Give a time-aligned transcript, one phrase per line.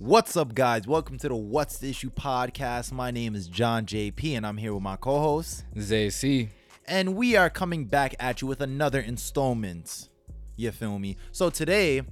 [0.00, 0.86] What's up, guys?
[0.86, 2.92] Welcome to the What's the Issue podcast.
[2.92, 5.64] My name is Jon JP, and I'm here with my co host.
[5.74, 6.50] ZC.
[6.86, 10.08] And we are coming back at you with another installment.
[10.54, 11.16] You feel me?
[11.32, 12.02] So today,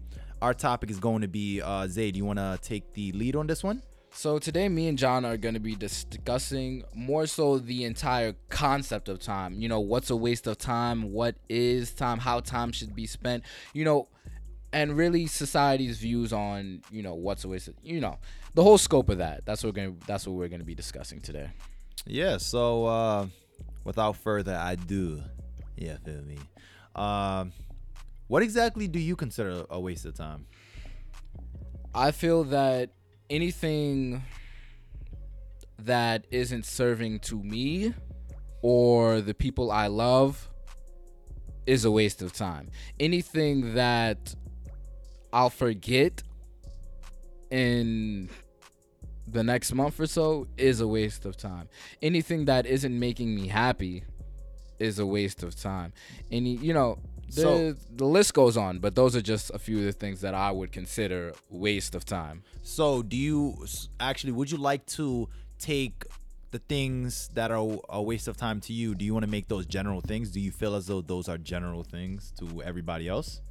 [0.42, 2.10] our topic is going to be uh, Zay.
[2.10, 3.82] Do you want to take the lead on this one?
[4.10, 9.08] So today, me and Jon are going to be discussing more so the entire concept
[9.08, 9.54] of time.
[9.60, 11.12] You know, what's a waste of time?
[11.12, 12.18] What is time?
[12.18, 13.44] How time should be spent?
[13.74, 14.08] You know,
[14.72, 18.18] and really society's views on you know what's a waste of you know
[18.54, 19.44] the whole scope of that.
[19.44, 21.50] That's what we're gonna that's what we're gonna be discussing today.
[22.06, 22.38] Yeah.
[22.38, 23.26] So uh,
[23.84, 25.22] without further ado,
[25.76, 26.38] yeah, feel me.
[26.94, 27.52] Um,
[28.28, 30.46] what exactly do you consider a waste of time?
[31.94, 32.90] I feel that
[33.30, 34.22] anything
[35.78, 37.94] that isn't serving to me
[38.62, 40.48] or the people I love
[41.66, 42.70] is a waste of time.
[42.98, 44.34] Anything that
[45.36, 46.22] I'll forget
[47.50, 48.30] in
[49.28, 51.68] the next month or so is a waste of time.
[52.00, 54.04] Anything that isn't making me happy
[54.78, 55.92] is a waste of time.
[56.32, 59.80] Any, you know, the, so, the list goes on, but those are just a few
[59.80, 62.42] of the things that I would consider waste of time.
[62.62, 63.66] So, do you
[64.00, 66.06] actually would you like to take
[66.50, 68.94] the things that are a waste of time to you?
[68.94, 70.30] Do you want to make those general things?
[70.30, 73.42] Do you feel as though those are general things to everybody else?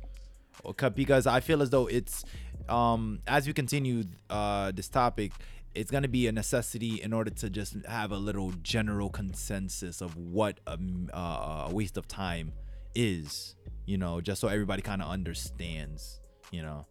[0.96, 2.26] Because I feel as though it's
[2.68, 5.32] um as we continue uh this topic,
[5.74, 10.16] it's gonna be a necessity in order to just have a little general consensus of
[10.16, 10.78] what a,
[11.14, 12.54] uh, a waste of time
[12.96, 16.86] is you know just so everybody kind of understands you know?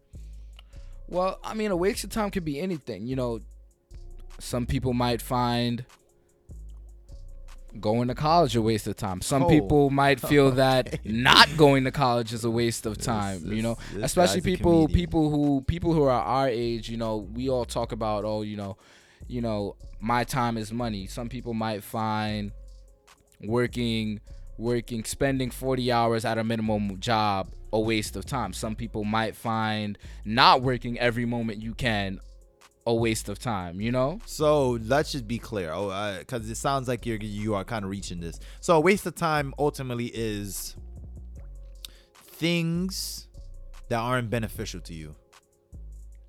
[1.07, 3.39] Well i mean a waste of time could be anything you know.
[4.37, 5.85] Some people might find
[7.79, 9.21] going to college a waste of time.
[9.21, 9.49] Some oh.
[9.49, 13.41] people might feel that not going to college is a waste of time.
[13.43, 16.89] This, you know, this especially people people who people who are our age.
[16.89, 18.77] You know, we all talk about oh, you know,
[19.27, 21.07] you know, my time is money.
[21.07, 22.51] Some people might find
[23.43, 24.21] working
[24.57, 28.53] working spending 40 hours at a minimum job a waste of time.
[28.53, 32.19] Some people might find not working every moment you can
[32.85, 34.19] a waste of time, you know?
[34.25, 35.71] So let's just be clear.
[35.73, 38.39] Oh, because uh, it sounds like you're you are kind of reaching this.
[38.61, 40.75] So a waste of time ultimately is
[42.13, 43.27] things
[43.89, 45.15] that aren't beneficial to you.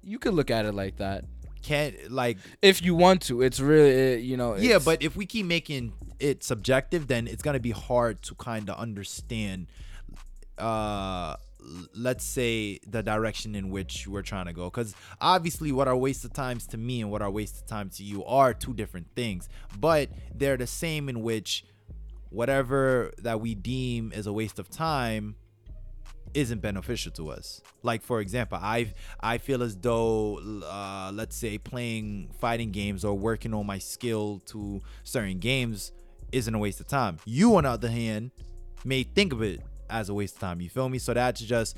[0.02, 1.24] You could look at it like that.
[1.62, 3.42] Can't like if you want to.
[3.42, 4.56] It's really you know.
[4.56, 8.70] yeah, but if we keep making it subjective, then it's gonna be hard to kind
[8.70, 9.66] of understand.
[10.56, 11.36] Uh,
[11.94, 14.64] let's say the direction in which we're trying to go.
[14.64, 17.90] Because obviously what are waste of times to me and what are waste of time
[17.90, 19.48] to you are two different things.
[19.78, 21.64] But they're the same in which
[22.30, 25.36] whatever that we deem as a waste of time
[26.34, 27.62] isn't beneficial to us.
[27.82, 33.14] Like for example i i feel as though uh, let's say playing fighting games or
[33.14, 35.92] working on my skill to certain games
[36.32, 37.18] isn't a waste of time.
[37.24, 38.32] You on the other hand
[38.84, 39.60] may think of it
[39.90, 40.60] as a waste of time.
[40.60, 40.98] You feel me?
[40.98, 41.76] So that's just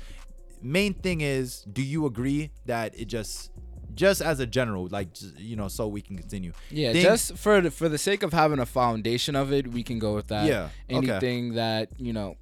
[0.61, 3.51] main thing is, do you agree that it just
[3.95, 6.53] just as a general, like you know, so we can continue.
[6.71, 9.99] Yeah, just for the, for the sake of having a foundation of it, we can
[9.99, 10.47] go with that.
[10.47, 10.69] Yeah.
[10.87, 11.55] Anything okay.
[11.55, 12.37] that you know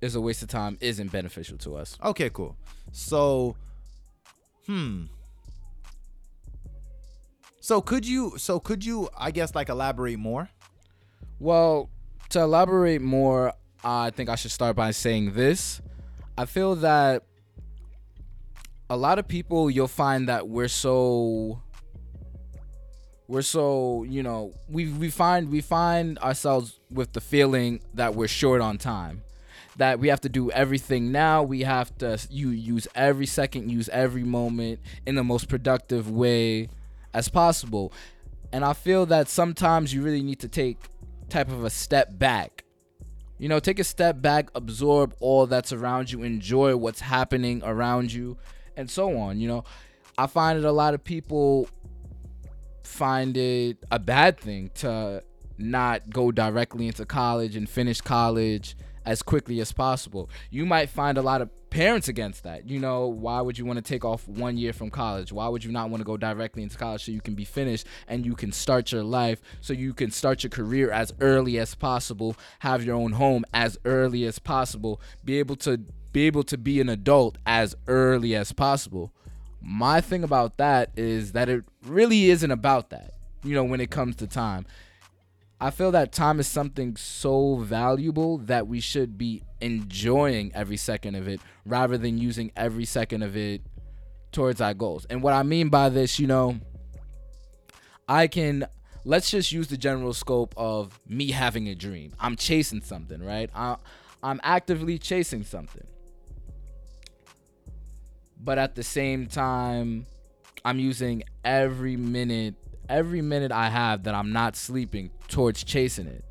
[0.00, 1.96] is a waste of time isn't beneficial to us.
[2.04, 2.56] Okay, cool.
[2.92, 3.56] So,
[4.66, 5.04] hmm.
[7.60, 8.38] So could you?
[8.38, 9.08] So could you?
[9.16, 10.48] I guess like elaborate more.
[11.38, 11.90] Well,
[12.30, 13.52] to elaborate more,
[13.84, 15.80] I think I should start by saying this.
[16.36, 17.24] I feel that
[18.90, 21.60] a lot of people you'll find that we're so
[23.28, 28.28] we're so you know we we find we find ourselves with the feeling that we're
[28.28, 29.22] short on time
[29.76, 33.88] that we have to do everything now we have to you use every second use
[33.90, 36.68] every moment in the most productive way
[37.12, 37.92] as possible
[38.52, 40.78] and i feel that sometimes you really need to take
[41.28, 42.64] type of a step back
[43.38, 48.12] you know, take a step back, absorb all that's around you, enjoy what's happening around
[48.12, 48.36] you,
[48.76, 49.40] and so on.
[49.40, 49.64] You know,
[50.16, 51.68] I find that a lot of people
[52.82, 55.22] find it a bad thing to
[55.56, 58.76] not go directly into college and finish college
[59.08, 60.28] as quickly as possible.
[60.50, 62.68] You might find a lot of parents against that.
[62.68, 65.32] You know, why would you want to take off one year from college?
[65.32, 67.86] Why would you not want to go directly into college so you can be finished
[68.06, 71.74] and you can start your life, so you can start your career as early as
[71.74, 75.80] possible, have your own home as early as possible, be able to
[76.12, 79.10] be able to be an adult as early as possible.
[79.62, 83.14] My thing about that is that it really isn't about that.
[83.42, 84.66] You know, when it comes to time.
[85.60, 91.16] I feel that time is something so valuable that we should be enjoying every second
[91.16, 93.62] of it rather than using every second of it
[94.30, 95.04] towards our goals.
[95.06, 96.60] And what I mean by this, you know,
[98.08, 98.66] I can
[99.04, 102.12] let's just use the general scope of me having a dream.
[102.20, 103.50] I'm chasing something, right?
[103.54, 103.76] I
[104.22, 105.86] I'm actively chasing something.
[108.40, 110.06] But at the same time,
[110.64, 112.54] I'm using every minute
[112.88, 116.24] every minute I have that I'm not sleeping towards chasing it.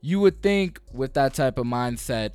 [0.00, 2.30] You would think with that type of mindset,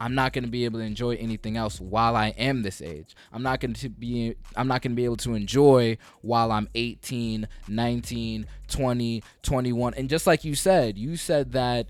[0.00, 3.16] I'm not going to be able to enjoy anything else while I am this age.
[3.32, 6.68] I'm not going to be I'm not going to be able to enjoy while I'm
[6.74, 9.94] 18, 19, 20, 21.
[9.94, 11.88] And just like you said, you said that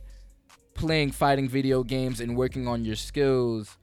[0.75, 3.77] playing fighting video games and working on your skills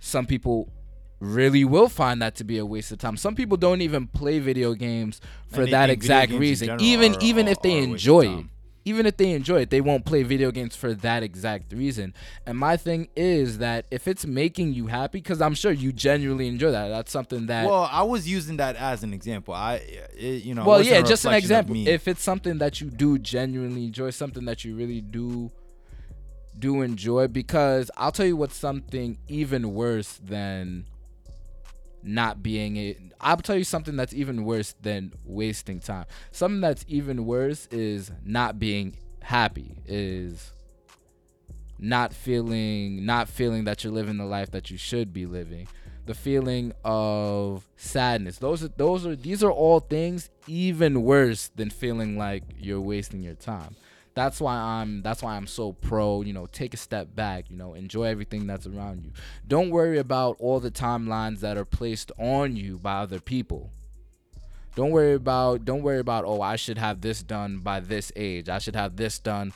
[0.00, 0.72] some people
[1.20, 3.16] really will find that to be a waste of time.
[3.16, 6.80] Some people don't even play video games for And that exact reason.
[6.80, 8.46] Even are- even are- if they are a waste of enjoy it.
[8.84, 12.14] Even if they enjoy it, they won't play video games for that exact reason.
[12.46, 16.48] And my thing is that if it's making you happy, because I'm sure you genuinely
[16.48, 16.88] enjoy that.
[16.88, 19.52] That's something that Well, I was using that as an example.
[19.52, 19.82] I,
[20.16, 21.76] it, you know, well, yeah, just an example.
[21.76, 25.50] If it's something that you do genuinely enjoy, something that you really do
[26.58, 30.86] do enjoy, because I'll tell you what's something even worse than
[32.08, 32.98] not being it.
[33.20, 36.06] I'll tell you something that's even worse than wasting time.
[36.30, 39.82] Something that's even worse is not being happy.
[39.86, 40.52] Is
[41.78, 45.68] not feeling not feeling that you're living the life that you should be living
[46.06, 51.70] the feeling of sadness those are those are these are all things even worse than
[51.70, 53.76] feeling like you're wasting your time
[54.18, 57.56] that's why i'm that's why i'm so pro you know take a step back you
[57.56, 59.12] know enjoy everything that's around you
[59.46, 63.70] don't worry about all the timelines that are placed on you by other people
[64.74, 68.48] don't worry about don't worry about oh i should have this done by this age
[68.48, 69.52] i should have this done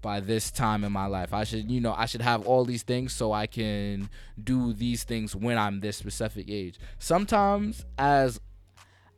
[0.00, 1.32] by this time in my life.
[1.32, 4.10] I should, you know, I should have all these things so I can
[4.42, 6.80] do these things when I'm this specific age.
[6.98, 8.40] Sometimes as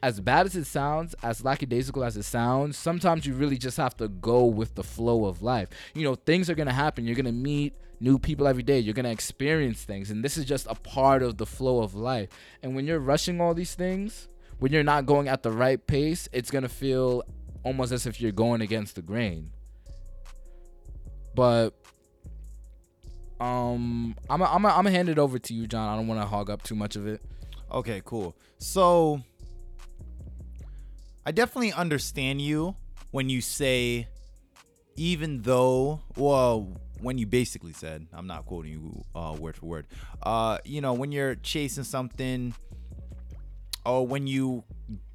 [0.05, 3.97] as bad as it sounds, as lackadaisical as it sounds, sometimes you really just have
[3.97, 5.71] to go with the flow of life.
[5.95, 7.07] You know, things are to happen.
[7.07, 8.79] You're to meet new people every day.
[8.79, 10.11] You're to experience things.
[10.11, 12.29] And this is just a part of the flow of life.
[12.63, 14.29] And when you're rushing all these things,
[14.59, 17.23] when you're not going at the right pace, it's to feel
[17.63, 19.51] almost as if you're going against the grain
[21.35, 21.71] but
[23.41, 26.27] um i'm I'm I'm gonna hand it over to you jon i don't want to
[26.27, 27.23] hog up too much of it
[27.75, 28.37] Okay, cool.
[28.59, 29.21] So
[31.27, 32.77] I definitely understand you
[33.11, 34.09] when you say
[34.97, 39.87] even though well when you basically said I'm not quoting you uh, word for word.
[40.23, 42.55] Uh you know, when you're chasing something
[43.85, 44.65] or when you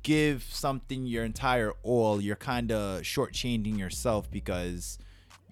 [0.04, 4.98] give something your entire all, you're kind of shortchanging yourself because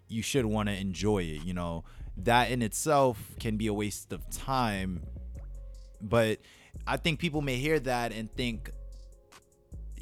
[0.08, 1.84] you should want to enjoy it, you know.
[2.18, 5.04] That in itself can be a waste of time
[6.02, 6.40] but
[6.86, 8.72] I think people may hear that and think,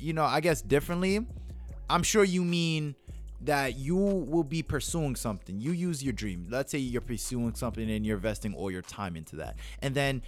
[0.06, 1.26] you know, I guess differently.
[1.90, 2.96] I'm sure you mean
[3.42, 5.60] that you will be pursuing something.
[5.60, 6.48] You use your dream.
[6.50, 9.56] Let's say you're pursuing something and you're investing all your time into that.
[9.82, 10.22] And then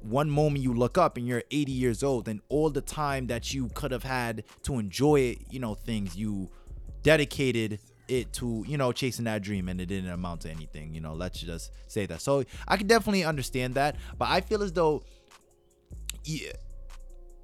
[0.00, 3.52] one moment you look up and you're 80 years old and all the time that
[3.52, 6.48] you could have had to enjoy, it, you know, things you
[7.02, 11.00] dedicated it to, you know, chasing that dream and it didn't amount to anything, you
[11.00, 12.20] know, let's just say that.
[12.20, 15.02] So I can definitely understand that, but I feel as though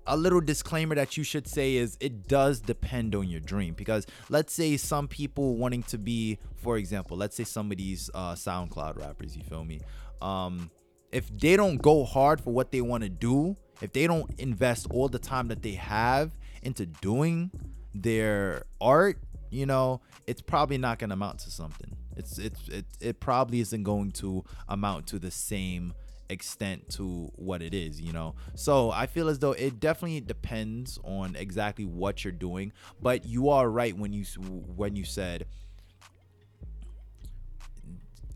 [0.07, 4.07] a little disclaimer that you should say is it does depend on your dream because
[4.29, 9.37] let's say some people wanting to be for example let's say somebody's uh soundcloud rappers
[9.37, 9.81] you feel me?
[10.21, 10.71] Um
[11.13, 14.87] if they don't go hard for what they want to do if they don't invest
[14.91, 17.51] all the time that they have into doing
[17.95, 19.19] their art
[19.51, 21.97] you know it's probably not going to amount to something.
[22.17, 25.93] It's it's it, it probably isn't going to amount to the same
[26.31, 28.35] extent to what it is you know?
[28.55, 33.49] So i feel as though it definitely depends on exactly what you're doing but you
[33.51, 34.25] are right when you
[34.77, 35.47] when you said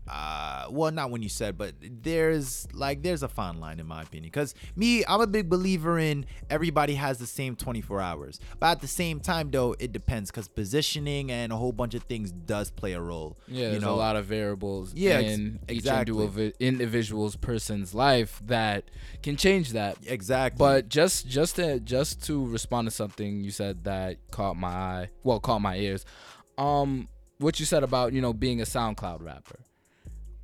[0.07, 4.01] uh well not when you said but there's like there's a fine line in my
[4.03, 4.25] opinion.
[4.31, 8.39] Because me i'm a big believer in everybody has the same 24 hours.
[8.59, 12.03] But at the same time though it depends because positioning and a whole bunch of
[12.03, 13.93] things does play a role yeah you there's know?
[13.93, 16.13] a lot of variables Yeah, ex- in each exactly.
[16.13, 18.83] individual individual's person's life that
[19.23, 19.97] can change that.
[20.05, 20.57] Exactly.
[20.59, 25.09] But just just to just to respond to something you said that caught my eye,
[25.23, 26.05] well, caught my ears.
[26.57, 27.07] Um,
[27.39, 29.59] what you said about you know being a SoundCloud rapper,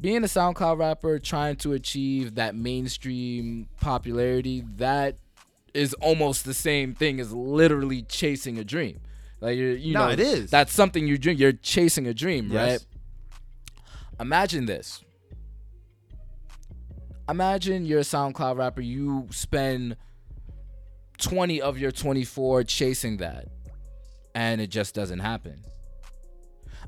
[0.01, 5.17] being a SoundCloud rapper, trying to achieve that mainstream popularity, that
[5.74, 9.00] is almost the same thing as literally chasing a dream.
[9.39, 10.50] Like you're, you No, know, it is.
[10.51, 11.38] That's something you dream.
[11.38, 12.72] You're chasing a dream, Yes.
[12.72, 12.86] right?
[14.20, 15.01] Imagine this.
[17.29, 18.81] imagine you're a SoundCloud rapper.
[18.81, 19.96] You spend
[21.20, 23.48] 20 of your 24 chasing that,
[24.36, 25.63] and it just doesn't happen.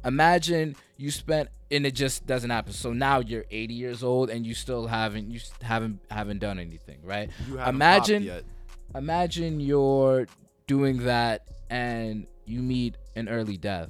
[0.03, 2.71] Imagine you spent and it just doesn't happen.
[2.71, 6.99] So now you're 80 years old and you still haven't you haven't haven't done anything,
[7.03, 7.29] right?
[7.45, 8.43] You haven't imagine yet.
[8.95, 10.27] imagine you're
[10.65, 13.89] doing that and you meet an early death.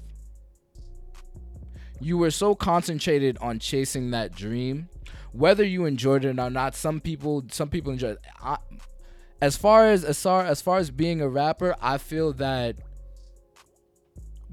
[1.99, 4.89] You were so concentrated on chasing that dream,
[5.33, 6.73] whether you enjoyed it or not.
[6.73, 8.11] Some people, some people enjoy.
[8.13, 8.19] It.
[8.41, 8.57] I,
[9.39, 12.77] as far as as far as far as being a rapper, I feel that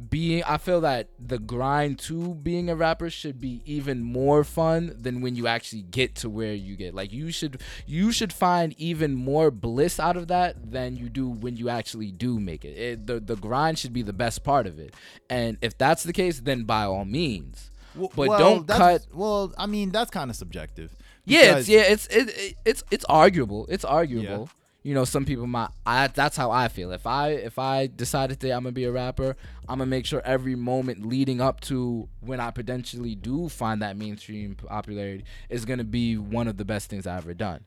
[0.09, 4.95] being I feel that the grind to being a rapper should be even more fun
[4.99, 6.95] than when you actually get to where you get.
[6.95, 11.29] Like you should you should find even more bliss out of that than you do
[11.29, 12.79] when you actually do make it.
[12.79, 14.95] it the the grind should be the best part of it.
[15.29, 17.71] And if that's the case, then by all means.
[17.95, 20.97] Well- but well, don't cut Well, I mean, that's kind of subjective.
[21.25, 23.67] yeah, it's, yeah, it's it, it, it's it's arguable.
[23.69, 24.49] It's arguable.
[24.83, 25.69] You know, some people might.
[25.85, 26.91] I that's how I feel.
[26.93, 29.37] If I if I decided that I'm gonna be a rapper,
[29.69, 33.97] I'm gonna make sure every moment leading up to when I potentially do find that
[33.99, 37.65] mainstream popularity is gonna be one of the best things I ever done.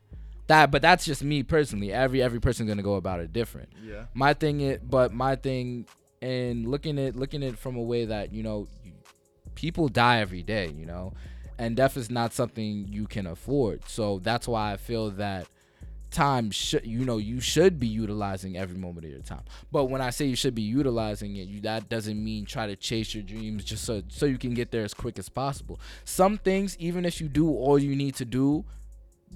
[0.48, 1.92] That, but that's just me personally.
[1.92, 3.70] Every every person's gonna go about it different.
[3.82, 4.06] Yeah.
[4.12, 5.86] My thing is, but my thing,
[6.20, 8.66] and looking at looking at it from a way that you know,
[9.54, 11.14] people die every day, you know,
[11.58, 13.88] and death is not something you can afford.
[13.88, 15.46] So that's why I feel that
[16.14, 19.42] time should you know you should be utilizing every moment of your time.
[19.70, 22.76] But when I say you should be utilizing it, you that doesn't mean try to
[22.76, 25.80] chase your dreams just so so you can get there as quick as possible.
[26.04, 28.64] Some things, even if you do all you need to do,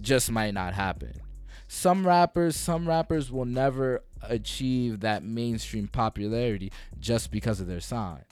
[0.00, 1.20] just might not happen.
[1.66, 8.24] Some rappers, some rappers will never achieve that mainstream popularity just because of their sign.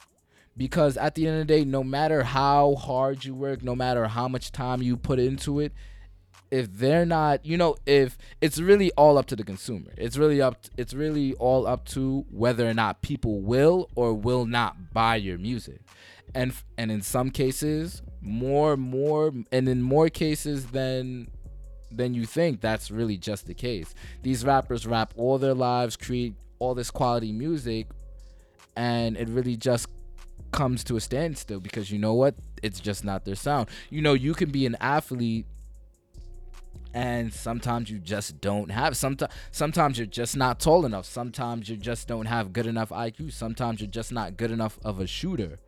[0.56, 4.06] Because at the end of the day, no matter how hard you work, no matter
[4.06, 5.72] how much time you put into it,
[6.50, 9.92] if they're not, you know, if it's really all up to the consumer.
[9.96, 14.46] It's really up it's really all up to whether or not people will or will
[14.46, 15.80] not buy your music.
[16.34, 21.28] And and in some cases, more more and in more cases than
[21.90, 23.94] than you think that's really just the case.
[24.22, 27.88] These rappers rap all their lives, create all this quality music,
[28.76, 29.88] and it really just
[30.52, 32.34] comes to a standstill because you know what?
[32.62, 33.68] It's just not their sound.
[33.90, 35.46] You know, you can be an athlete
[36.96, 41.04] and sometimes you just don't have sometimes sometimes you're just not tall enough.
[41.04, 44.98] Sometimes you just don't have good enough IQ sometimes you're just not good enough of
[44.98, 45.58] a shooter.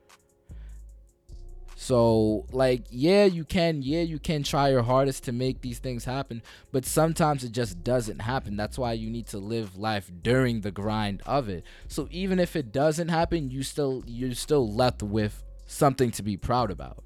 [1.76, 6.06] So like yeah you can yeah you can try your hardest to make these things
[6.06, 6.42] happen
[6.72, 8.56] but sometimes it just doesn't happen.
[8.56, 11.62] That's why you need to live life during the grind of it.
[11.88, 16.38] So even if it doesn't happen you still you're still left with something to be
[16.38, 17.04] proud about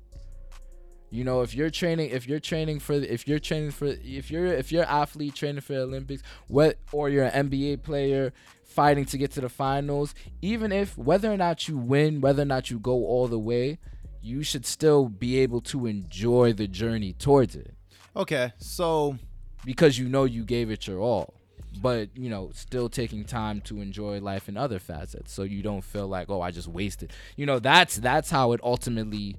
[1.12, 4.46] you know, if you're training, if you're training for, if you're training for, if you're
[4.46, 8.32] if you're athlete training for the Olympics, what or you're an NBA player
[8.64, 12.46] fighting to get to the finals, even if whether or not you win, whether or
[12.46, 13.78] not you go all the way,
[14.20, 17.74] you should still be able to enjoy the journey towards it
[18.14, 19.18] Okay, so
[19.64, 21.34] because you know you gave it your all.
[21.80, 25.82] But you know, still taking time to enjoy life in other facets, so you don't
[25.82, 27.12] feel like, oh, I just wasted.
[27.36, 29.36] You know, that's that's how it ultimately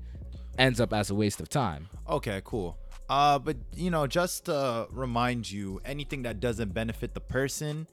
[0.57, 1.89] ends up as a waste of time.
[2.09, 2.77] Okay, cool.
[3.09, 7.87] Uh, but you know, just to remind you, anything that doesn't benefit the person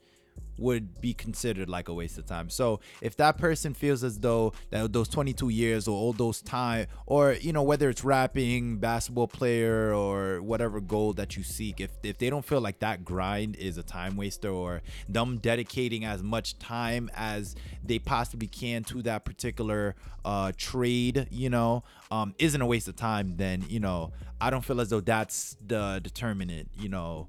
[0.61, 2.49] would be considered like a waste of time.
[2.49, 6.87] So if that person feels as though that those 22 years or all those time,
[7.05, 11.91] or you know, whether it's rapping, basketball player, or whatever goal that you seek, if
[12.03, 16.21] if they don't feel like that grind is a time waster or them dedicating as
[16.21, 22.61] much time as they possibly can to that particular uh, trade, you know, um, isn't
[22.61, 26.69] a waste of time, then you know, I don't feel as though that's the determinant,
[26.77, 27.27] you know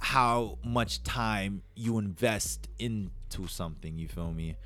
[0.00, 4.56] how much time you invest into something you feel me?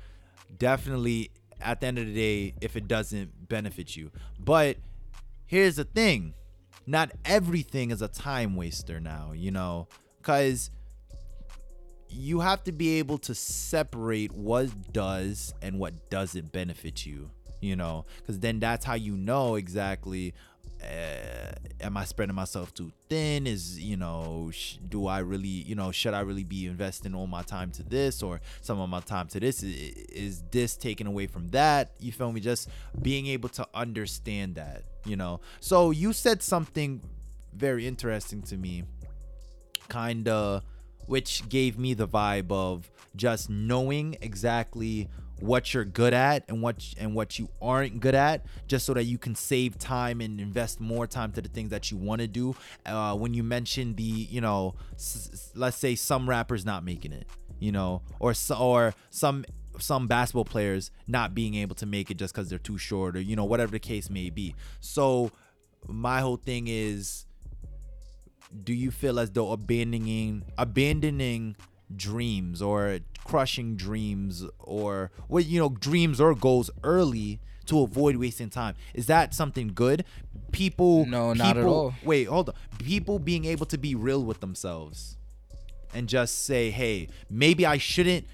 [0.57, 4.11] Definitely at the end of the day if it doesn't benefit you.
[4.39, 4.77] But
[5.45, 6.33] here's the thing
[6.87, 9.87] not everything is a time waster now you know?
[10.17, 10.71] Because
[12.09, 17.29] you have to be able to separate what does and what doesn't benefit you
[17.65, 18.05] you know?
[18.17, 20.33] Because then that's how you know exactly
[20.85, 23.47] uh, am I spreading myself too thin?
[23.47, 27.27] Is you know, sh- do I really, you know, should I really be investing all
[27.27, 29.63] my time to this or some of my time to this?
[29.63, 29.73] Is,
[30.07, 31.91] is this taken away from that?
[31.99, 32.41] You feel me?
[32.41, 32.69] Just
[33.01, 35.41] being able to understand that, you know.
[35.59, 37.01] So you said something
[37.53, 38.83] very interesting to me,
[39.87, 40.63] kind of,
[41.07, 46.93] which gave me the vibe of just knowing exactly what you're good at and what
[46.97, 50.79] and what you aren't good at just so that you can save time and invest
[50.79, 52.55] more time to the things that you want to do.
[52.85, 57.27] Uh, when you mentioned the you know s- let's say some rappers not making it
[57.59, 59.45] you know or or some
[59.79, 63.21] some basketball players not being able to make it just because they're too short or
[63.21, 64.55] you know whatever the case may be.
[64.79, 65.31] So
[65.87, 67.25] my whole thing is
[68.63, 71.55] do you feel as though abandoning abandoning
[71.95, 78.49] dreams or crushing dreams or what you know dreams or goals early to avoid wasting
[78.49, 80.05] time is that something good
[80.51, 81.93] people No, not at all.
[82.03, 85.17] wait hold on people being able to be real with themselves
[85.93, 88.25] and just say hey maybe i shouldn't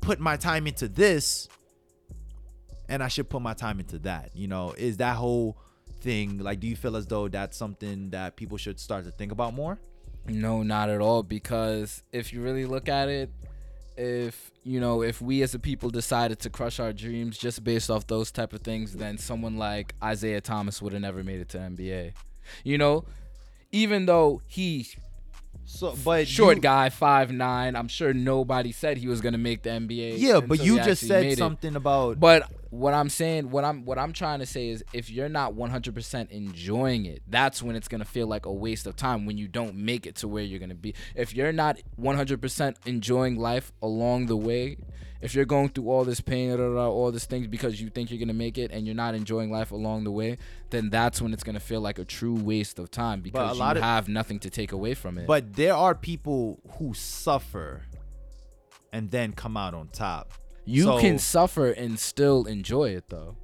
[0.00, 1.48] put my time into this
[2.88, 5.58] and i should put my time into that you know is that whole
[6.00, 9.32] thing like do you feel as though that's something that people should start to think
[9.32, 9.78] about more
[10.28, 11.22] No, not at all.
[11.22, 13.30] Because if you really look at it,
[13.98, 17.90] if you know, if we as a people decided to crush our dreams just based
[17.90, 21.48] off those type of things, then someone like Isaiah Thomas would have never made it
[21.50, 22.12] to NBA.
[22.64, 23.04] You know,
[23.72, 24.88] even though he
[25.64, 29.62] so but short you- guy, five nine, I'm sure nobody said he was gonna make
[29.62, 30.14] the NBA.
[30.18, 31.38] yeah but you just said made it.
[31.38, 35.10] something about But what I'm saying, what I'm what I'm trying to say is if
[35.10, 38.96] you're not 100% enjoying it, that's when it's going to feel like a waste of
[38.96, 40.94] time when you don't make it to where you're going to be.
[41.14, 44.76] If you're not 100% enjoying life along the way,
[45.20, 47.88] if you're going through all this pain, da, da, da, all these things because you
[47.88, 50.36] think you're going to make it and you're not enjoying life along the way,
[50.70, 53.62] then that's when it's going to feel like a true waste of time because you
[53.64, 55.26] of- have nothing to take away from it.
[55.26, 57.82] but there are people who suffer
[58.92, 60.32] and then come out on top
[60.68, 63.36] you So- can suffer and still enjoy it though.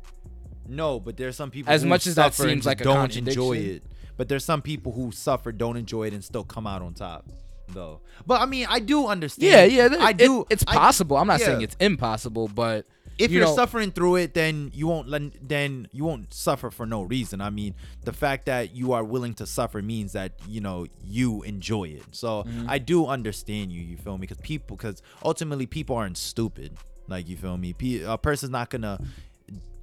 [0.66, 3.16] No, but there's some people As who much as that suffer seems like a don't
[3.16, 3.76] enjoy contradiction.
[3.76, 3.82] it.
[4.16, 7.28] But there's some people who suffer, don't enjoy it, and still come out on top,
[7.68, 8.00] though.
[8.26, 9.50] But I mean, I do understand.
[9.50, 10.44] Yeah, yeah, th- I it- do.
[10.48, 11.16] it's possible.
[11.16, 11.46] I'm not yeah.
[11.46, 12.86] saying it's impossible, but
[13.18, 15.08] if you you're know, suffering through it, then you won't.
[15.08, 17.40] len- Then you won't suffer for no reason.
[17.40, 21.42] I mean, the fact that you are willing to suffer means that you know you
[21.42, 22.04] enjoy it.
[22.12, 22.70] So Mm-hmm.
[22.70, 23.82] I do understand you.
[23.82, 24.22] You feel me?
[24.28, 26.76] Because people, because ultimately people aren't stupid.
[27.08, 27.74] Like you feel me?
[28.04, 28.98] A person's not gonna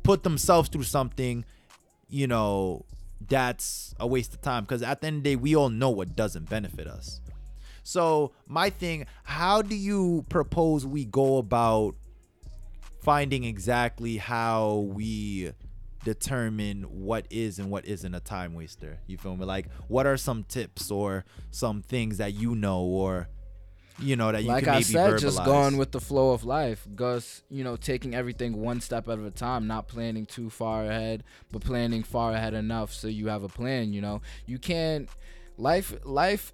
[0.03, 1.45] put themselves through something,
[2.09, 2.85] you know,
[3.27, 4.63] that's a waste of time.
[4.63, 7.21] Because at the end of the day, we all know what doesn't benefit us.
[7.83, 11.95] So my thing, how do you propose we go about
[13.01, 15.51] finding exactly how we
[16.03, 18.99] determine what is and what isn't a time waster?
[19.07, 19.45] You feel me?
[19.45, 23.27] Like, what are some tips or some things that you know or
[24.01, 26.43] you know that you like can I maybe said, just going with the flow of
[26.43, 26.87] life.
[26.95, 31.23] Gus, you know, taking everything one step at a time, not planning too far ahead,
[31.51, 33.93] but planning far ahead enough so you have a plan.
[33.93, 35.09] You know, you can't.
[35.57, 36.53] Life, life,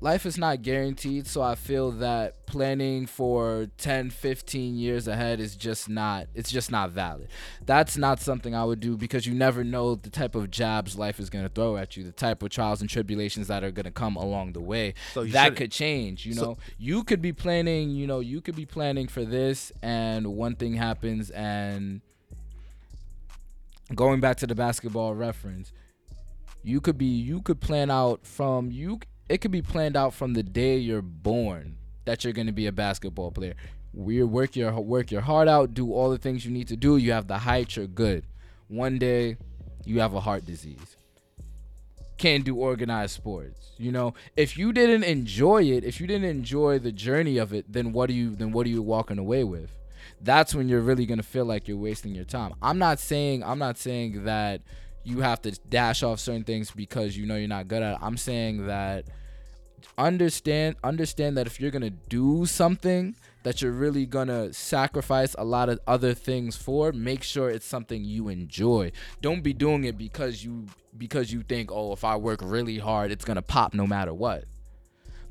[0.00, 1.26] life is not guaranteed.
[1.26, 6.26] So I feel that planning for 10, 15 years ahead is just not.
[6.34, 7.28] It's just not valid.
[7.64, 11.20] That's not something I would do because you never know the type of jabs life
[11.20, 14.16] is gonna throw at you, the type of trials and tribulations that are gonna come
[14.16, 14.94] along the way.
[15.12, 16.24] So that could change.
[16.26, 17.90] You So- know, you could be planning.
[17.90, 22.00] You know, you could be planning for this, and one thing happens, and
[23.94, 25.72] going back to the basketball reference,
[26.62, 29.00] you could be you could plan out from you.
[29.30, 32.66] It could be planned out from the day you're born that you're going to be
[32.66, 33.54] a basketball player.
[33.94, 36.96] We work your work your heart out, do all the things you need to do.
[36.96, 38.24] You have the height, you're good.
[38.68, 39.36] One day,
[39.84, 40.96] you have a heart disease
[42.20, 43.72] can't do organized sports.
[43.78, 47.72] You know, if you didn't enjoy it, if you didn't enjoy the journey of it,
[47.72, 49.70] then what are you then what are you walking away with?
[50.20, 52.52] That's when you're really gonna feel like you're wasting your time.
[52.60, 54.60] I'm not saying I'm not saying that
[55.02, 57.98] you have to dash off certain things because you know you're not good at it.
[58.02, 59.06] I'm saying that
[59.98, 65.68] understand understand that if you're gonna do something that you're really gonna sacrifice a lot
[65.68, 68.92] of other things for make sure it's something you enjoy.
[69.20, 70.66] Don't be doing it because you
[70.96, 74.44] because you think oh if i work really hard it's gonna pop no matter what.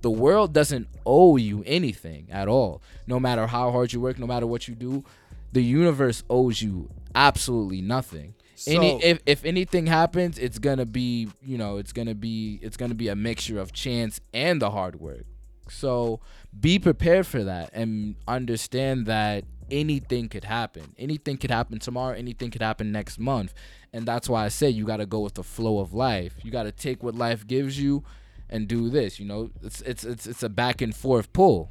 [0.02, 2.82] The world doesn't owe you anything at all.
[3.06, 5.04] No matter how hard you work no matter what you do
[5.52, 8.36] the universe owes you absolutely nothing
[8.68, 12.96] any if, if anything happens it's gonna be you know it's gonna be it's gonna
[12.96, 15.26] be a mixture of chance and the hard work.
[15.70, 16.20] So
[16.60, 20.96] be prepared for that and understand that anything could happen.
[20.98, 23.54] Anything could happen tomorrow anything could happen next month.
[23.94, 26.34] And that's why i say you got to go with the flow of life.
[26.44, 28.04] You got to take what life gives you
[28.50, 29.52] and do this you know?
[29.62, 31.70] It's it's it's, it's a back and forth pull.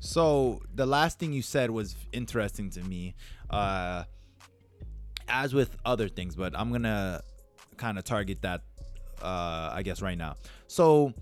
[0.00, 3.14] So the last thing you said was interesting to me,
[3.50, 4.04] uh,
[5.30, 7.22] as with other things, but I'm gonna
[7.76, 8.62] kind of target that,
[9.22, 10.36] uh, I guess right now.
[10.66, 11.14] So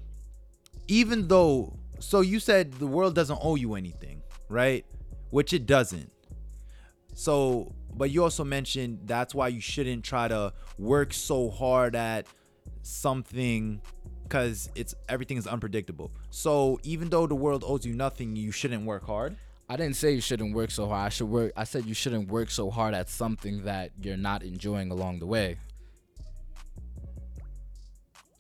[0.89, 4.85] even though, so you said the world doesn't owe you anything, right?
[5.31, 6.11] Which it doesn't.
[7.15, 12.27] So, but you also mentioned that's why you shouldn't try to work so hard at
[12.83, 13.81] something
[14.23, 16.13] because it's everything is unpredictable.
[16.31, 19.37] So even though the world owes you nothing, you shouldn't work hard.
[19.69, 21.07] I didn't say you shouldn't work so hard.
[21.07, 21.53] I should work.
[21.57, 25.27] I said you shouldn't work so hard at something that you're not enjoying along the
[25.27, 25.59] way.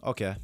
[0.02, 0.36] Okay,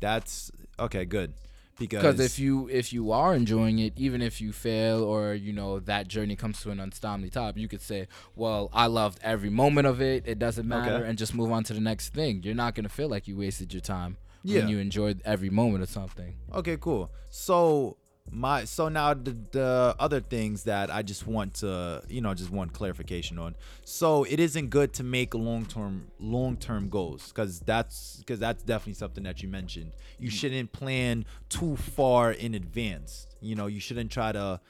[0.00, 1.04] that's okay.
[1.04, 1.32] Good,
[1.78, 5.78] because if you if you are enjoying it, even if you fail or you know
[5.80, 9.86] that journey comes to an untimely top, you could say, "Well, I loved every moment
[9.86, 10.24] of it.
[10.26, 11.08] It doesn't matter," Okay.
[11.08, 12.42] and just move on to the next thing.
[12.42, 14.60] You're not gonna feel like you wasted your time Yeah.
[14.60, 16.34] when you enjoyed every moment of something.
[16.52, 17.10] Okay, cool.
[17.30, 17.96] So
[18.30, 22.50] my so now the, the other things that I just want to you know just
[22.50, 23.56] want clarification on.
[23.84, 28.62] So it isn't good to make long term long term goals because that's because that's
[28.62, 29.92] definitely something that you mentioned.
[30.18, 30.34] You hmm.
[30.34, 33.26] shouldn't plan too far in advance.
[33.40, 34.60] You know you shouldn't try to,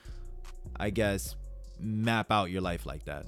[0.77, 1.37] I guess,
[1.79, 3.27] map out your life like that.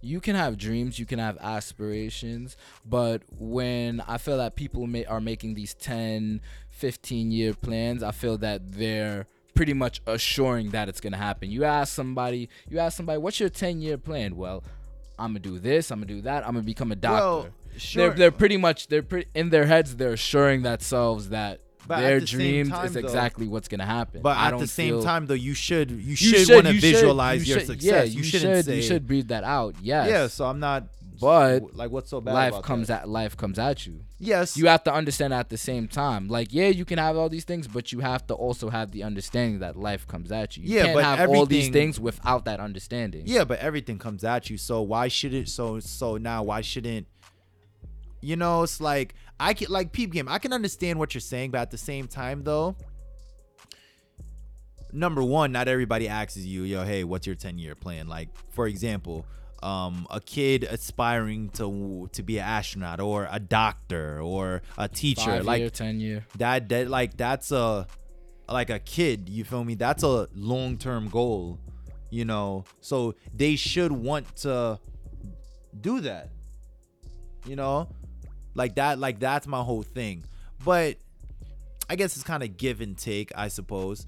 [0.00, 5.06] you can have dreams, you can have aspirations, but when I feel that people may,
[5.06, 10.88] are making these 10, 15 year plans, I feel that they're pretty much assuring that
[10.88, 11.50] it's going to happen.
[11.50, 14.36] You ask somebody, you ask somebody, what's your 10 year plan?
[14.36, 14.62] Well,
[15.18, 16.96] I'm going to do this, I'm going to do that, I'm going to become a
[16.96, 17.24] doctor.
[17.24, 18.08] Well, sure.
[18.08, 22.20] They're, they're pretty much they're pretty in their heads they're assuring themselves that But their
[22.20, 24.22] the dreams time, is though- exactly what's gonna happen.
[24.22, 26.74] But I at the same feel- time, though, you should you should, should want to
[26.74, 27.82] you should- visualize your success.
[27.82, 29.76] Yeah, you, you shouldn't should say you should breathe that out.
[29.82, 30.08] Yes.
[30.08, 30.84] Yeah, so I'm not.
[31.20, 32.34] But like, what's so bad?
[32.34, 33.02] life comes that?
[33.02, 34.00] at life comes at you.
[34.18, 36.28] Yes, You have to understand at the same time.
[36.28, 39.02] Like, yeah, you can have all these things, but you have to also have the
[39.02, 40.64] understanding that life comes at you.
[40.64, 43.22] You Yeah, but have all these things without that understanding.
[43.26, 44.56] yeah, but everything comes at you.
[44.58, 45.48] So why should it?
[45.48, 47.06] So so now why shouldn't?
[48.20, 50.28] You know, it's like I can like peep game.
[50.28, 52.76] I can understand what you're saying, but at the same time, though.
[54.92, 58.06] Number one, not everybody asks you, yo, hey, what's your 10 year plan?
[58.06, 59.26] Like, for example,
[59.64, 65.22] um, a kid aspiring to to be an astronaut or a doctor or a teacher,
[65.22, 66.26] Five like year, ten year.
[66.36, 67.86] that that like that's a
[68.48, 69.74] like a kid you feel me?
[69.74, 71.58] That's a long-term goal
[72.10, 72.64] you know?
[72.80, 74.78] So they should want to
[75.80, 76.28] do that
[77.46, 77.88] you know?
[78.54, 80.24] Like that like that's my whole thing.
[80.64, 80.96] But
[81.88, 84.06] i guess it's kind of give and take i suppose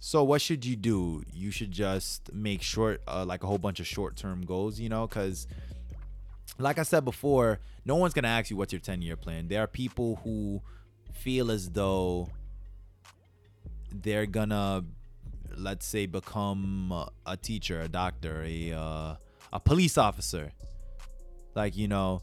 [0.00, 3.78] so what should you do you should just make short uh, like a whole bunch
[3.78, 5.46] of short-term goals you know because
[6.60, 9.48] like I said before, no one's gonna ask you what's your 10 year plan.
[9.48, 10.62] There are people who
[11.12, 12.28] feel as though
[13.92, 14.84] they're gonna,
[15.56, 19.14] let's say, become a teacher, a doctor, a uh,
[19.52, 20.52] a police officer.
[21.54, 22.22] Like you know,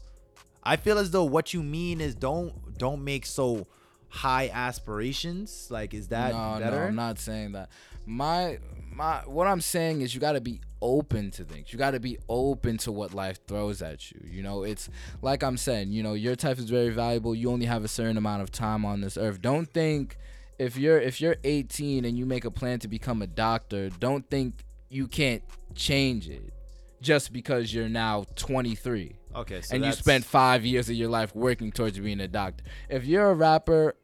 [0.62, 3.66] I feel as though what you mean is don't don't make so
[4.08, 5.68] high aspirations.
[5.70, 6.80] Like, is that no, better?
[6.80, 7.70] no, I'm not saying that.
[8.06, 8.58] My
[8.90, 11.72] my what I'm saying is you got to be open to things.
[11.72, 14.20] You got to be open to what life throws at you.
[14.24, 14.88] You know, it's
[15.22, 17.34] like I'm saying, you know, your type is very valuable.
[17.34, 19.40] You only have a certain amount of time on this earth.
[19.40, 20.16] Don't think
[20.58, 24.28] if you're if you're 18 and you make a plan to become a doctor, don't
[24.30, 25.42] think you can't
[25.74, 26.52] change it
[27.00, 31.34] just because you're now 23 Okay, so and you spent five years of your life
[31.34, 32.64] working towards being a doctor.
[32.88, 33.94] If you're a rapper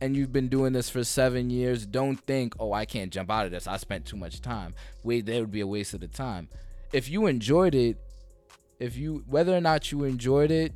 [0.00, 3.46] and you've been doing this for seven years, don't think, oh, I can't jump out
[3.46, 3.66] of this.
[3.66, 4.74] I spent too much time.
[5.02, 6.48] Wait, that would be a waste of the time.
[6.92, 7.98] If you enjoyed it,
[8.78, 10.72] if you whether or not you enjoyed it,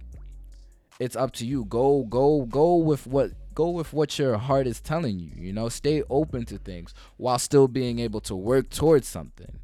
[1.00, 1.64] it's up to you.
[1.64, 5.30] Go, go, go with what go with what your heart is telling you.
[5.34, 9.58] You know, stay open to things while still being able to work towards something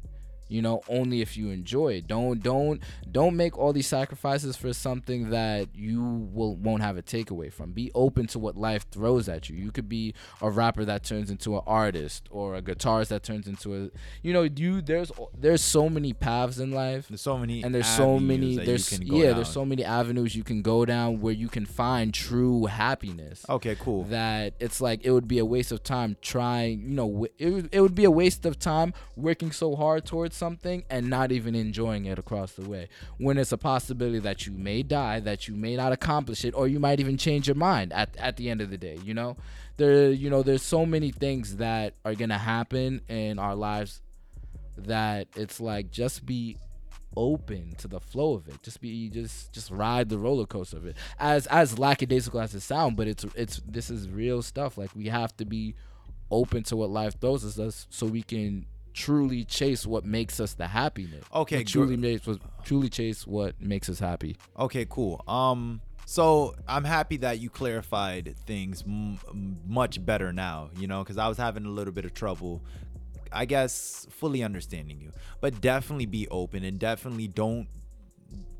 [0.51, 2.07] you know only if you enjoy it.
[2.07, 7.01] Don't don't don't make all these sacrifices for something that you will won't have a
[7.01, 7.71] takeaway from.
[7.71, 9.55] Be open to what life throws at you.
[9.55, 13.47] You could be a rapper that turns into an artist or a guitarist that turns
[13.47, 13.89] into a
[14.21, 17.07] you know you there's there's so many paths in life.
[17.07, 19.35] There's so many and there's so many there's you can go yeah down.
[19.35, 23.45] there's so many avenues you can go down where you can find true happiness.
[23.49, 24.03] Okay, cool.
[24.05, 27.79] that it's like it would be a waste of time trying you know it it
[27.79, 32.05] would be a waste of time working so hard towards something and not even enjoying
[32.05, 35.75] it across the way when it's a possibility that you may die that you may
[35.75, 38.71] not accomplish it or you might even change your mind at, at the end of
[38.71, 39.37] the day you know
[39.77, 44.01] there you know there's so many things that are gonna happen in our lives
[44.75, 46.57] that it's like just be
[47.15, 48.61] open to the flow of it.
[48.63, 50.95] Just be just just ride the roller coaster of it.
[51.19, 54.77] As as lackadaisical as it sound, but it's it's this is real stuff.
[54.77, 55.75] Like we have to be
[56.29, 60.67] open to what life throws us so we can truly chase what makes us the
[60.67, 61.23] happiness.
[61.33, 64.37] Okay, truly makes what truly chase what makes us happy.
[64.57, 65.23] Okay, cool.
[65.27, 69.19] Um, so I'm happy that you clarified things m-
[69.67, 70.69] much better now.
[70.77, 72.61] You know, because I was having a little bit of trouble
[73.31, 77.67] I guess fully understanding you, but definitely be open and definitely don't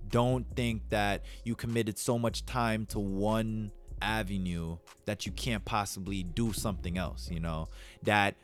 [0.10, 6.24] don't think that you committed so much time to one avenue that you can't possibly
[6.24, 7.70] do something else, you know?
[8.04, 8.36] That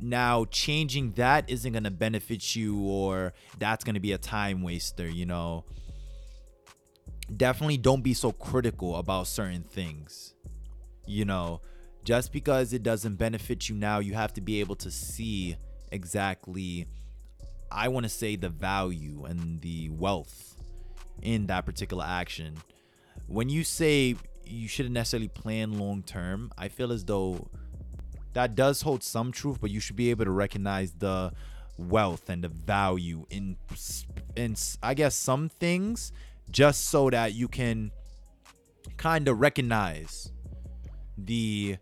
[0.00, 4.62] now changing that isn't going to benefit you or that's going to be a time
[4.62, 5.64] waster, you know?
[7.34, 10.34] Definitely don't be so critical about certain things.
[11.06, 11.62] You know,
[12.04, 15.56] just because it doesn't benefit you now, you have to be able to see
[15.90, 16.86] exactly
[17.70, 20.56] I want to say the value and the wealth
[21.22, 22.56] in that particular action.
[23.26, 27.50] When you say you shouldn't necessarily plan long term, I feel as though
[28.34, 31.32] that does hold some truth, but you should be able to recognize the
[31.78, 33.56] wealth and the value in
[34.36, 36.12] in I guess some things
[36.50, 37.92] just so that you can
[38.96, 40.32] kind of recognize
[41.16, 41.76] the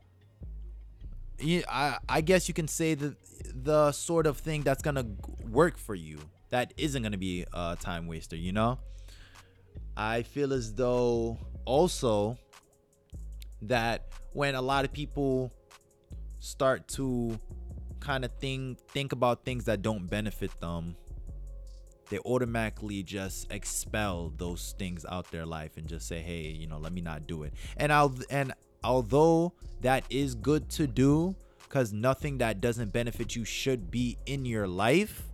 [1.69, 3.17] I, I guess you can say the
[3.55, 5.07] the sort of thing that's gonna
[5.49, 6.19] work for you
[6.51, 8.79] that isn't gonna be a time waster you know?
[9.97, 12.37] I feel as though also
[13.63, 15.51] that when a lot of people
[16.47, 17.39] start to
[17.99, 20.95] kind of think think about things that don't benefit them
[22.09, 26.79] they automatically just expel those things out their life and just say hey you know
[26.79, 27.53] let me not do it.
[27.77, 28.53] And i'll and
[28.85, 34.45] although that is good to do because nothing that doesn't benefit you should be in
[34.45, 35.25] your life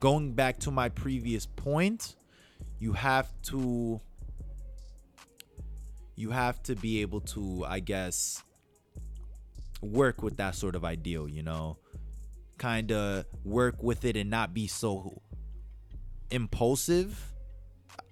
[0.00, 2.16] going back to my previous point
[2.80, 4.00] you have to
[6.16, 8.42] you have to be able to i guess
[9.80, 11.76] work with that sort of ideal you know?
[12.58, 15.22] Kind of work with it and not be so
[16.30, 17.18] impulsive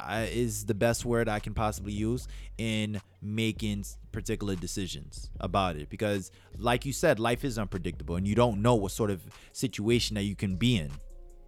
[0.01, 5.91] uh, is the best word I can possibly use in making particular decisions about it.
[5.91, 10.15] Because like you said life is unpredictable and you don't know what sort of situation
[10.15, 10.91] that you can be in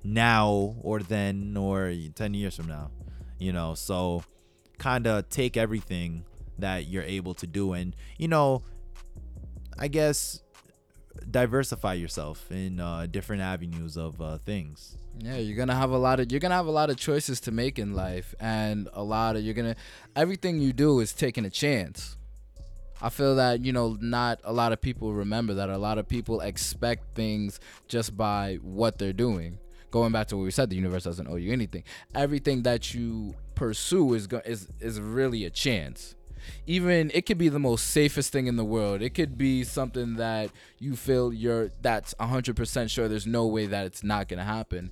[0.05, 2.91] now or then or 10 years from now
[3.41, 3.75] you know?
[3.75, 4.23] So
[4.79, 6.25] kind of take everything
[6.59, 8.63] that you're able to do and you know
[9.79, 10.43] I guess
[11.31, 16.21] diversify yourself in uh, different avenues of uh, things yeah, you're gonna have a lot
[16.21, 19.37] of you're gonna have a lot of choices to make in life, and a lot
[19.37, 19.77] of you're gonna
[20.17, 22.17] everything you do is taking a chance.
[23.03, 26.09] I feel that you know not a lot of people remember that a lot of
[26.09, 29.59] people expect things just by what they're doing.
[29.91, 31.83] Going back to what we said, the universe doesn't owe you anything.
[32.15, 36.15] Everything that you pursue is go- is is really a chance
[36.67, 39.03] even it could be the most safest thing in the world.
[39.03, 43.87] It could be something that you feel you're that's 100% sure there's no way that
[43.87, 44.91] it's not going to happen.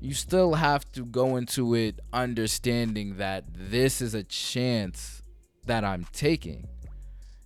[0.00, 5.22] You still have to go into it understanding that this is a chance
[5.66, 6.68] that I'm taking.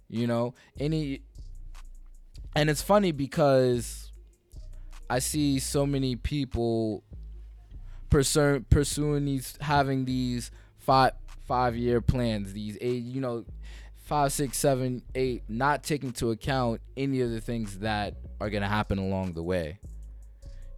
[0.09, 1.22] You know, any
[2.57, 4.11] and it's funny because
[5.09, 7.05] I see so many people
[8.11, 11.12] pursuing pursuing these having these five
[11.51, 13.45] five year plans, these eight, you know,
[14.05, 18.69] five, six, seven, eight, not taking into account any of the things that are gonna
[18.69, 19.81] happen along the way.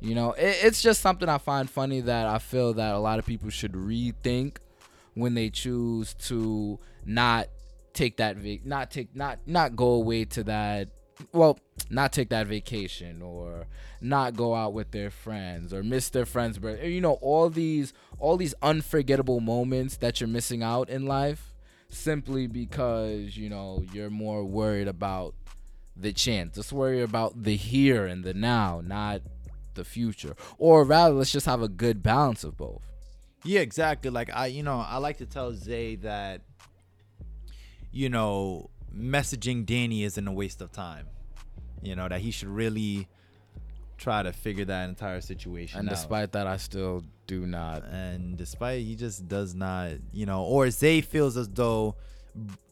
[0.00, 3.18] You know, it, it's just something I find funny that I feel that a lot
[3.18, 4.56] of people should rethink
[5.12, 7.48] when they choose to not
[7.92, 10.88] take that not take not not go away to that
[11.34, 11.58] well
[11.90, 13.66] not take that vacation or
[14.00, 17.92] not go out with their friends or miss their friends birthday you know all these
[18.18, 21.52] all these unforgettable moments that you're missing out in life
[21.88, 25.34] simply because you know you're more worried about
[25.96, 26.56] the chance.
[26.56, 29.22] Just worry about the here and the now not
[29.74, 30.34] the future.
[30.58, 32.82] Or rather let's just have a good balance of both.
[33.44, 34.10] Yeah exactly.
[34.10, 36.42] Like i you know i like to tell zay that
[37.90, 41.06] you know messaging danny isn't a waste of time
[41.82, 43.08] you know that he should really
[43.98, 45.94] try to figure that entire situation and out.
[45.94, 47.84] despite that i still do not.
[47.84, 51.94] And despite he just does not you know or zay feels as though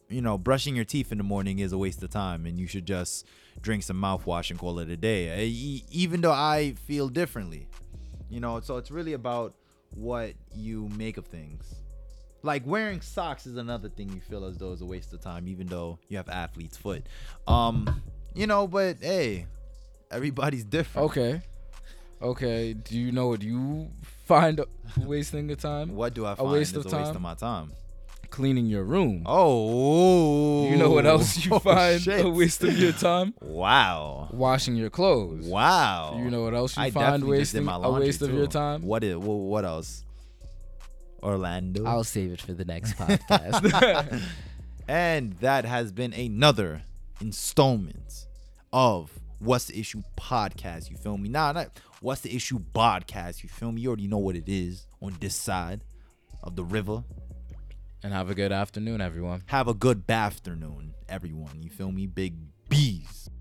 [0.09, 2.67] you know brushing your teeth in the morning is a waste of time and you
[2.67, 3.25] should just
[3.61, 5.45] drink some mouthwash and call it a day.
[5.89, 7.67] Even though i feel differently
[8.29, 9.55] you know so it's really about
[9.95, 11.75] what you make of things.
[12.43, 15.47] Like wearing socks is another thing you feel as though is a waste of time
[15.47, 17.05] even though you have athlete's foot.
[17.47, 18.01] Um
[18.33, 19.45] you know but hey
[20.09, 21.09] everybody's different.
[21.11, 21.41] Okay.
[22.21, 23.89] Okay do you know what you
[24.25, 24.61] find
[24.97, 25.95] wasting of your time?
[25.95, 27.01] What do i find a waste of a time?
[27.01, 27.71] waste of my time.
[28.29, 29.23] Cleaning your room.
[29.25, 30.69] Oh.
[30.69, 32.23] You know what else you oh, find shit.
[32.23, 33.33] a waste of your time?
[33.41, 34.29] Wow.
[34.31, 35.45] Washing your clothes.
[35.47, 36.17] Wow.
[36.17, 38.21] You know what else you I find definitely just did wasting my a laundry, waste
[38.21, 38.83] of your time?
[38.83, 40.05] What is well, what else?
[41.21, 41.85] Orlando.
[41.85, 44.21] I'll save it for the next podcast.
[44.87, 46.81] And that has been another
[47.21, 48.27] installment
[48.73, 50.91] of What's the issue podcast?
[50.91, 51.27] You feel me?
[51.27, 53.41] Nah, not what's the issue podcast.
[53.41, 53.81] You feel me?
[53.81, 55.83] You already know what it is on this side
[56.43, 57.03] of the river.
[58.03, 59.41] And have a good afternoon, everyone.
[59.47, 61.63] Have a good afternoon, everyone.
[61.63, 62.05] You feel me?
[62.05, 62.35] Big
[62.69, 63.31] bees.